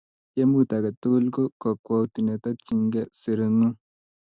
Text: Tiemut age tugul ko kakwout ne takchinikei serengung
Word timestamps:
Tiemut 0.31 0.69
age 0.75 0.91
tugul 1.01 1.25
ko 1.35 1.41
kakwout 1.61 2.13
ne 2.21 2.33
takchinikei 2.43 3.11
serengung 3.19 3.75